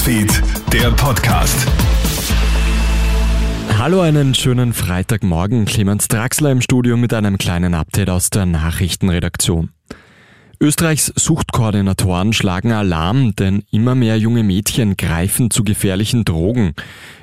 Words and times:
Newsfeed, 0.00 0.42
der 0.72 0.90
Podcast. 0.92 1.66
Hallo, 3.76 4.00
einen 4.00 4.34
schönen 4.34 4.72
Freitagmorgen. 4.72 5.66
Clemens 5.66 6.08
Draxler 6.08 6.52
im 6.52 6.62
Studio 6.62 6.96
mit 6.96 7.12
einem 7.12 7.36
kleinen 7.36 7.74
Update 7.74 8.08
aus 8.08 8.30
der 8.30 8.46
Nachrichtenredaktion. 8.46 9.70
Österreichs 10.58 11.12
Suchtkoordinatoren 11.16 12.32
schlagen 12.32 12.72
Alarm, 12.72 13.36
denn 13.36 13.62
immer 13.70 13.94
mehr 13.94 14.16
junge 14.16 14.42
Mädchen 14.42 14.96
greifen 14.96 15.50
zu 15.50 15.64
gefährlichen 15.64 16.24
Drogen. 16.24 16.72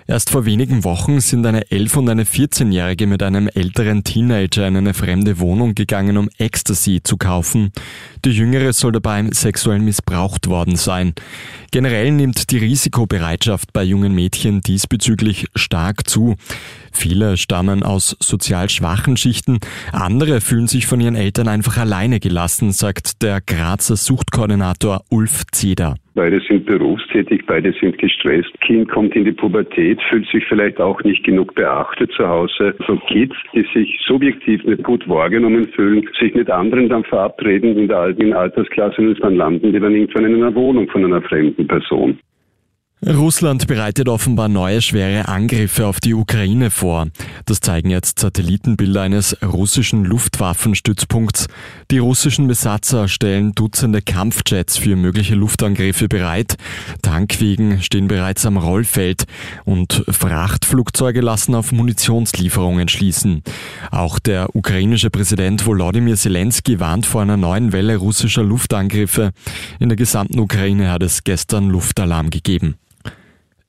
Erst 0.09 0.29
vor 0.29 0.45
wenigen 0.45 0.85
Wochen 0.85 1.19
sind 1.19 1.45
eine 1.45 1.63
11- 1.63 1.97
und 1.97 2.07
eine 2.07 2.23
14-Jährige 2.23 3.07
mit 3.07 3.21
einem 3.21 3.49
älteren 3.49 4.05
Teenager 4.05 4.65
in 4.65 4.77
eine 4.77 4.93
fremde 4.93 5.37
Wohnung 5.39 5.75
gegangen, 5.75 6.15
um 6.15 6.29
Ecstasy 6.37 7.01
zu 7.03 7.17
kaufen. 7.17 7.73
Die 8.23 8.29
Jüngere 8.29 8.71
soll 8.71 8.93
dabei 8.93 9.25
sexuell 9.31 9.79
missbraucht 9.79 10.47
worden 10.47 10.77
sein. 10.77 11.13
Generell 11.71 12.13
nimmt 12.13 12.51
die 12.51 12.57
Risikobereitschaft 12.57 13.73
bei 13.73 13.83
jungen 13.83 14.15
Mädchen 14.15 14.61
diesbezüglich 14.61 15.47
stark 15.55 16.09
zu. 16.09 16.37
Viele 16.93 17.35
stammen 17.35 17.83
aus 17.83 18.15
sozial 18.21 18.69
schwachen 18.69 19.17
Schichten, 19.17 19.59
andere 19.91 20.39
fühlen 20.39 20.69
sich 20.69 20.87
von 20.87 21.01
ihren 21.01 21.15
Eltern 21.15 21.49
einfach 21.49 21.75
alleine 21.75 22.21
gelassen, 22.21 22.71
sagt 22.71 23.21
der 23.23 23.41
Grazer 23.41 23.97
Suchtkoordinator 23.97 25.03
Ulf 25.09 25.43
Zeder. 25.51 25.95
Beide 26.17 26.39
sind 26.39 26.65
berufstätig, 26.65 27.45
beide 27.45 27.71
sind 27.73 27.99
gestresst. 27.99 28.49
Kind 28.61 28.89
kommt 28.89 29.15
in 29.15 29.23
die 29.23 29.33
Pubertät, 29.33 30.01
fühlt 30.09 30.27
sich 30.29 30.43
vielleicht 30.47 30.81
auch 30.81 30.99
nicht 31.03 31.23
genug 31.23 31.53
beachtet 31.53 32.11
zu 32.13 32.27
Hause. 32.27 32.73
So 32.87 32.95
Kids, 33.07 33.35
die 33.53 33.63
sich 33.71 33.99
subjektiv 34.03 34.63
nicht 34.63 34.83
gut 34.83 35.07
wahrgenommen 35.07 35.67
fühlen, 35.75 36.09
sich 36.19 36.33
mit 36.33 36.49
anderen 36.49 36.89
dann 36.89 37.03
verabreden 37.03 37.77
in 37.77 37.87
der 37.87 37.97
alten 37.97 38.33
Altersklasse 38.33 38.99
und 38.99 39.23
dann 39.23 39.35
landen 39.35 39.71
die 39.71 39.79
dann 39.79 39.93
irgendwann 39.93 40.25
in 40.25 40.41
einer 40.41 40.55
Wohnung 40.55 40.89
von 40.89 41.05
einer 41.05 41.21
fremden 41.21 41.67
Person. 41.67 42.17
Russland 43.05 43.67
bereitet 43.67 44.09
offenbar 44.09 44.49
neue 44.49 44.81
schwere 44.81 45.27
Angriffe 45.27 45.85
auf 45.85 45.99
die 45.99 46.15
Ukraine 46.15 46.71
vor. 46.71 47.05
Das 47.45 47.59
zeigen 47.59 47.91
jetzt 47.91 48.17
Satellitenbilder 48.17 49.03
eines 49.03 49.37
russischen 49.43 50.03
Luftwaffenstützpunkts. 50.03 51.45
Die 51.91 51.99
russischen 51.99 52.47
Besatzer 52.47 53.07
stellen 53.07 53.53
Dutzende 53.53 54.01
Kampfjets 54.01 54.77
für 54.77 54.95
mögliche 54.95 55.35
Luftangriffe 55.35 56.07
bereit. 56.07 56.57
Tankwegen 57.03 57.83
stehen 57.83 58.07
bereits 58.07 58.47
am 58.47 58.57
Rollfeld 58.57 59.25
und 59.63 60.03
Frachtflugzeuge 60.09 61.21
lassen 61.21 61.53
auf 61.53 61.71
Munitionslieferungen 61.71 62.87
schließen. 62.87 63.43
Auch 63.91 64.19
der 64.19 64.55
ukrainische 64.55 65.09
Präsident 65.09 65.65
Volodymyr 65.65 66.15
Zelensky 66.15 66.79
warnt 66.79 67.05
vor 67.05 67.21
einer 67.21 67.37
neuen 67.37 67.71
Welle 67.71 67.97
russischer 67.97 68.43
Luftangriffe. 68.43 69.31
In 69.79 69.89
der 69.89 69.95
gesamten 69.95 70.39
Ukraine 70.39 70.91
hat 70.91 71.03
es 71.03 71.23
gestern 71.23 71.69
Luftalarm 71.69 72.29
gegeben. 72.29 72.75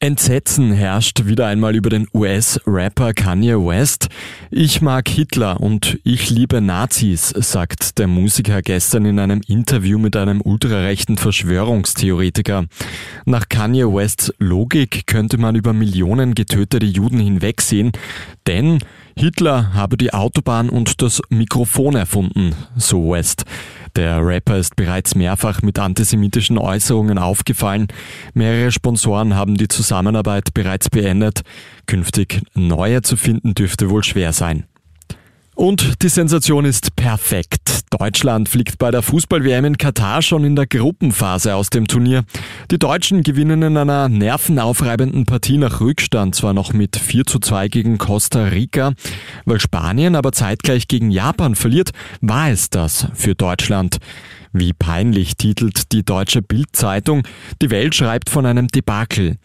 Entsetzen 0.00 0.70
herrscht 0.70 1.26
wieder 1.26 1.48
einmal 1.48 1.74
über 1.74 1.90
den 1.90 2.06
US-Rapper 2.14 3.14
Kanye 3.14 3.56
West. 3.56 4.06
Ich 4.48 4.80
mag 4.80 5.08
Hitler 5.08 5.60
und 5.60 5.98
ich 6.04 6.30
liebe 6.30 6.60
Nazis, 6.60 7.30
sagt 7.30 7.98
der 7.98 8.06
Musiker 8.06 8.62
gestern 8.62 9.06
in 9.06 9.18
einem 9.18 9.40
Interview 9.48 9.98
mit 9.98 10.14
einem 10.14 10.40
ultrarechten 10.40 11.16
Verschwörungstheoretiker. 11.16 12.66
Nach 13.24 13.48
Kanye 13.48 13.92
Wests 13.92 14.32
Logik 14.38 15.08
könnte 15.08 15.36
man 15.36 15.56
über 15.56 15.72
Millionen 15.72 16.36
getötete 16.36 16.86
Juden 16.86 17.18
hinwegsehen, 17.18 17.90
denn 18.46 18.78
Hitler 19.16 19.74
habe 19.74 19.96
die 19.96 20.14
Autobahn 20.14 20.68
und 20.68 21.02
das 21.02 21.20
Mikrofon 21.28 21.96
erfunden, 21.96 22.54
so 22.76 23.10
West. 23.10 23.46
Der 23.98 24.24
Rapper 24.24 24.58
ist 24.58 24.76
bereits 24.76 25.16
mehrfach 25.16 25.60
mit 25.62 25.80
antisemitischen 25.80 26.56
Äußerungen 26.56 27.18
aufgefallen. 27.18 27.88
Mehrere 28.32 28.70
Sponsoren 28.70 29.34
haben 29.34 29.56
die 29.56 29.66
Zusammenarbeit 29.66 30.54
bereits 30.54 30.88
beendet. 30.88 31.40
Künftig 31.86 32.42
neue 32.54 33.02
zu 33.02 33.16
finden 33.16 33.54
dürfte 33.54 33.90
wohl 33.90 34.04
schwer 34.04 34.32
sein. 34.32 34.68
Und 35.58 36.04
die 36.04 36.08
Sensation 36.08 36.64
ist 36.64 36.94
perfekt. 36.94 37.82
Deutschland 37.90 38.48
fliegt 38.48 38.78
bei 38.78 38.92
der 38.92 39.02
Fußball-WM 39.02 39.64
in 39.64 39.76
Katar 39.76 40.22
schon 40.22 40.44
in 40.44 40.54
der 40.54 40.68
Gruppenphase 40.68 41.56
aus 41.56 41.68
dem 41.68 41.88
Turnier. 41.88 42.22
Die 42.70 42.78
Deutschen 42.78 43.24
gewinnen 43.24 43.62
in 43.62 43.76
einer 43.76 44.08
nervenaufreibenden 44.08 45.26
Partie 45.26 45.58
nach 45.58 45.80
Rückstand 45.80 46.36
zwar 46.36 46.52
noch 46.52 46.72
mit 46.72 46.94
4 46.94 47.24
zu 47.24 47.40
2 47.40 47.66
gegen 47.66 47.98
Costa 47.98 48.44
Rica, 48.44 48.92
weil 49.46 49.58
Spanien 49.58 50.14
aber 50.14 50.30
zeitgleich 50.30 50.86
gegen 50.86 51.10
Japan 51.10 51.56
verliert, 51.56 51.90
war 52.20 52.50
es 52.50 52.70
das 52.70 53.08
für 53.14 53.34
Deutschland. 53.34 53.98
Wie 54.52 54.72
peinlich 54.72 55.36
titelt 55.36 55.92
die 55.92 56.04
deutsche 56.04 56.40
Bildzeitung. 56.40 57.22
Die 57.60 57.70
Welt 57.70 57.94
schreibt 57.94 58.30
von 58.30 58.46
einem 58.46 58.68
Debakel. 58.68 59.36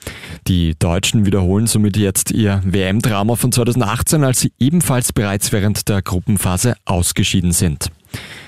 Die 0.48 0.76
Deutschen 0.80 1.26
wiederholen 1.26 1.68
somit 1.68 1.98
jetzt 1.98 2.32
ihr 2.32 2.62
WM-Drama 2.64 3.36
von 3.36 3.52
2018, 3.52 4.24
als 4.24 4.40
sie 4.40 4.54
ebenfalls 4.60 5.12
bereits 5.12 5.52
während 5.52 5.90
der 5.90 6.02
Gruppenphase 6.04 6.76
ausgeschieden 6.86 7.52
sind. 7.52 7.88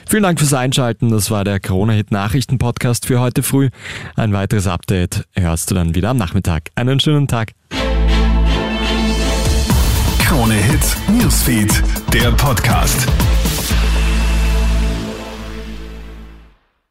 Vielen 0.08 0.24
Dank 0.24 0.40
fürs 0.40 0.54
Einschalten. 0.54 1.10
Das 1.10 1.32
war 1.32 1.44
der 1.44 1.60
Corona-Hit 1.60 2.12
Nachrichten-Podcast 2.12 3.08
für 3.08 3.20
heute 3.20 3.42
früh. 3.42 3.70
Ein 4.16 4.34
weiteres 4.34 4.68
Update 4.68 5.26
hörst 5.34 5.72
du 5.72 5.76
dann 5.76 5.96
wieder 5.96 6.10
am 6.10 6.18
Nachmittag. 6.18 6.70
Einen 6.76 7.00
schönen 7.00 7.28
Tag. 7.28 7.54
Krone-Hit 10.20 10.98
Newsfeed, 11.10 11.84
der 12.14 12.32
Podcast. 12.32 13.08